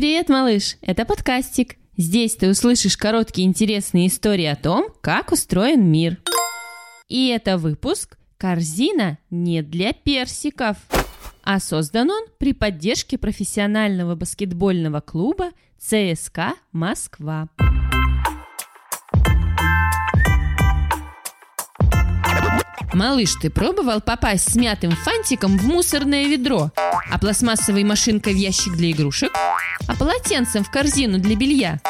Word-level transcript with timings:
Привет, 0.00 0.30
малыш! 0.30 0.78
Это 0.80 1.04
подкастик. 1.04 1.76
Здесь 1.98 2.34
ты 2.34 2.48
услышишь 2.48 2.96
короткие 2.96 3.46
интересные 3.46 4.06
истории 4.06 4.46
о 4.46 4.56
том, 4.56 4.86
как 5.02 5.30
устроен 5.30 5.84
мир. 5.84 6.16
И 7.08 7.28
это 7.28 7.58
выпуск 7.58 8.16
«Корзина 8.38 9.18
не 9.28 9.60
для 9.60 9.92
персиков». 9.92 10.78
А 11.42 11.60
создан 11.60 12.10
он 12.10 12.24
при 12.38 12.54
поддержке 12.54 13.18
профессионального 13.18 14.14
баскетбольного 14.14 15.02
клуба 15.02 15.50
ЦСКА 15.78 16.54
Москва. 16.72 17.50
Малыш, 22.92 23.36
ты 23.40 23.50
пробовал 23.50 24.00
попасть 24.00 24.52
с 24.52 24.56
мятым 24.56 24.92
фантиком 24.92 25.56
в 25.56 25.64
мусорное 25.64 26.26
ведро? 26.26 26.70
А 27.10 27.18
пластмассовой 27.18 27.84
машинкой 27.84 28.34
в 28.34 28.36
ящик 28.36 28.74
для 28.74 28.90
игрушек? 28.90 29.30
А 29.86 29.94
полотенцем 29.94 30.64
в 30.64 30.70
корзину 30.70 31.18
для 31.18 31.36
белья? 31.36 31.80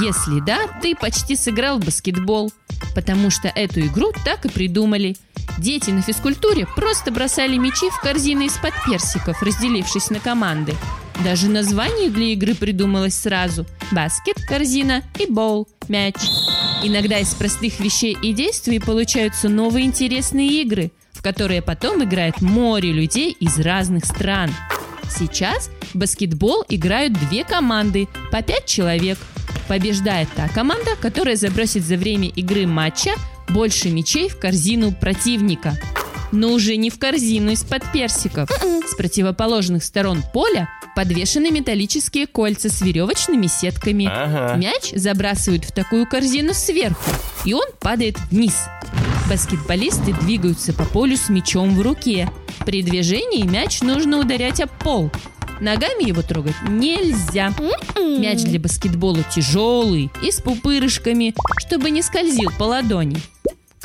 Если 0.00 0.40
да, 0.40 0.58
ты 0.80 0.94
почти 0.94 1.36
сыграл 1.36 1.78
в 1.78 1.84
баскетбол. 1.84 2.52
Потому 2.94 3.30
что 3.30 3.48
эту 3.48 3.80
игру 3.80 4.12
так 4.24 4.44
и 4.44 4.48
придумали. 4.48 5.16
Дети 5.58 5.90
на 5.90 6.02
физкультуре 6.02 6.66
просто 6.76 7.10
бросали 7.10 7.56
мячи 7.56 7.88
в 7.90 8.00
корзины 8.00 8.46
из-под 8.46 8.74
персиков, 8.84 9.42
разделившись 9.42 10.10
на 10.10 10.20
команды. 10.20 10.74
Даже 11.24 11.48
название 11.48 12.10
для 12.10 12.26
игры 12.26 12.54
придумалось 12.54 13.14
сразу. 13.14 13.66
Баскет, 13.90 14.36
корзина 14.46 15.02
и 15.18 15.26
бол, 15.26 15.66
мяч. 15.88 16.16
Иногда 16.82 17.18
из 17.18 17.34
простых 17.34 17.80
вещей 17.80 18.16
и 18.22 18.32
действий 18.32 18.78
получаются 18.78 19.48
новые 19.48 19.86
интересные 19.86 20.62
игры, 20.62 20.92
в 21.12 21.22
которые 21.22 21.62
потом 21.62 22.04
играет 22.04 22.40
море 22.40 22.92
людей 22.92 23.32
из 23.32 23.58
разных 23.58 24.04
стран. 24.04 24.50
Сейчас 25.08 25.70
в 25.92 25.98
баскетбол 25.98 26.64
играют 26.68 27.14
две 27.28 27.44
команды, 27.44 28.08
по 28.30 28.42
пять 28.42 28.66
человек. 28.66 29.18
Побеждает 29.68 30.28
та 30.36 30.48
команда, 30.48 30.90
которая 31.00 31.36
забросит 31.36 31.84
за 31.84 31.96
время 31.96 32.28
игры 32.28 32.66
матча 32.66 33.14
больше 33.48 33.90
мячей 33.90 34.28
в 34.28 34.38
корзину 34.38 34.92
противника. 34.92 35.76
Но 36.32 36.52
уже 36.52 36.76
не 36.76 36.90
в 36.90 36.98
корзину 36.98 37.52
из-под 37.52 37.90
персиков. 37.92 38.50
С 38.50 38.94
противоположных 38.96 39.84
сторон 39.84 40.22
поля 40.32 40.68
подвешены 40.94 41.50
металлические 41.50 42.26
кольца 42.26 42.68
с 42.68 42.80
веревочными 42.80 43.46
сетками. 43.46 44.06
Ага. 44.06 44.56
Мяч 44.56 44.92
забрасывают 44.92 45.64
в 45.64 45.72
такую 45.72 46.06
корзину 46.06 46.54
сверху, 46.54 47.10
и 47.44 47.52
он 47.52 47.66
падает 47.80 48.18
вниз. 48.30 48.54
Баскетболисты 49.28 50.12
двигаются 50.12 50.72
по 50.72 50.84
полю 50.84 51.16
с 51.16 51.28
мячом 51.28 51.74
в 51.76 51.82
руке. 51.82 52.30
При 52.64 52.82
движении 52.82 53.42
мяч 53.42 53.82
нужно 53.82 54.18
ударять 54.18 54.60
об 54.60 54.70
пол. 54.70 55.10
Ногами 55.60 56.06
его 56.06 56.22
трогать 56.22 56.54
нельзя. 56.68 57.52
Мяч 57.96 58.42
для 58.42 58.60
баскетбола 58.60 59.22
тяжелый 59.34 60.10
и 60.22 60.30
с 60.30 60.40
пупырышками, 60.40 61.34
чтобы 61.58 61.90
не 61.90 62.02
скользил 62.02 62.50
по 62.58 62.64
ладони. 62.64 63.16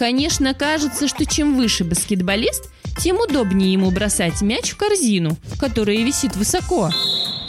Конечно, 0.01 0.55
кажется, 0.55 1.07
что 1.07 1.27
чем 1.27 1.55
выше 1.55 1.83
баскетболист, 1.83 2.71
тем 2.97 3.19
удобнее 3.19 3.71
ему 3.71 3.91
бросать 3.91 4.41
мяч 4.41 4.71
в 4.71 4.75
корзину, 4.75 5.37
которая 5.59 5.97
висит 5.97 6.35
высоко. 6.35 6.89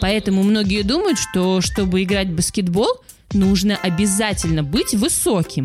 Поэтому 0.03 0.43
многие 0.43 0.83
думают, 0.83 1.19
что 1.19 1.63
чтобы 1.63 2.03
играть 2.03 2.29
в 2.29 2.35
баскетбол, 2.35 3.01
нужно 3.33 3.79
обязательно 3.79 4.63
быть 4.63 4.93
высоким. 4.93 5.65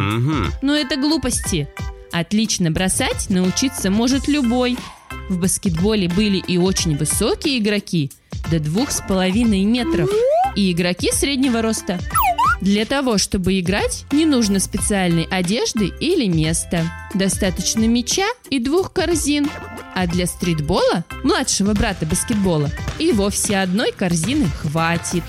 Но 0.61 0.77
это 0.77 0.95
глупости. 0.95 1.67
Отлично 2.13 2.71
бросать 2.71 3.29
научиться 3.29 3.91
может 3.91 4.29
любой. 4.29 4.77
В 5.27 5.41
баскетболе 5.41 6.07
были 6.07 6.37
и 6.37 6.57
очень 6.57 6.95
высокие 6.95 7.57
игроки, 7.57 8.13
до 8.49 8.61
двух 8.61 8.91
с 8.91 9.01
половиной 9.05 9.65
метров, 9.65 10.09
и 10.55 10.71
игроки 10.71 11.11
среднего 11.11 11.61
роста. 11.61 11.99
Для 12.61 12.85
того, 12.85 13.17
чтобы 13.17 13.59
играть, 13.59 14.05
не 14.11 14.25
нужно 14.25 14.59
специальной 14.59 15.25
одежды 15.25 15.91
или 15.99 16.27
места. 16.27 16.91
Достаточно 17.13 17.87
мяча 17.87 18.27
и 18.49 18.59
двух 18.59 18.91
корзин. 18.93 19.49
А 19.95 20.07
для 20.07 20.27
стритбола, 20.27 21.05
младшего 21.23 21.73
брата 21.73 22.05
баскетбола, 22.05 22.69
и 22.99 23.11
вовсе 23.11 23.57
одной 23.57 23.91
корзины 23.91 24.45
хватит. 24.45 25.23